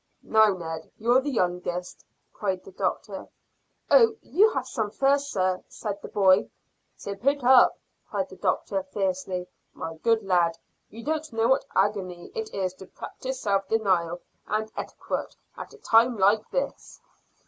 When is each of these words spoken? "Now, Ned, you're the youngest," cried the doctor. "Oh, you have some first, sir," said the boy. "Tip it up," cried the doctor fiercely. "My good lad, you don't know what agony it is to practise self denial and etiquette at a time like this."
"Now, 0.23 0.47
Ned, 0.55 0.89
you're 0.97 1.21
the 1.21 1.29
youngest," 1.29 2.03
cried 2.33 2.63
the 2.63 2.71
doctor. 2.71 3.27
"Oh, 3.91 4.15
you 4.23 4.49
have 4.49 4.65
some 4.67 4.89
first, 4.89 5.29
sir," 5.29 5.61
said 5.67 6.01
the 6.01 6.07
boy. 6.07 6.49
"Tip 6.97 7.23
it 7.23 7.43
up," 7.43 7.77
cried 8.09 8.27
the 8.27 8.35
doctor 8.37 8.81
fiercely. 8.81 9.45
"My 9.75 9.97
good 9.97 10.23
lad, 10.23 10.57
you 10.89 11.03
don't 11.05 11.31
know 11.31 11.49
what 11.49 11.67
agony 11.75 12.31
it 12.33 12.51
is 12.51 12.73
to 12.75 12.87
practise 12.87 13.41
self 13.41 13.67
denial 13.67 14.21
and 14.47 14.71
etiquette 14.75 15.35
at 15.55 15.71
a 15.75 15.77
time 15.77 16.17
like 16.17 16.49
this." 16.49 16.99